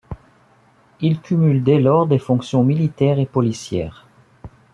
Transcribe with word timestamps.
Il 1.01 1.21
cumule 1.21 1.63
dès 1.63 1.77
lors 1.79 2.07
des 2.07 2.17
fonctions 2.17 2.63
militaires 2.63 3.19
et 3.19 3.27
policières. 3.27 4.07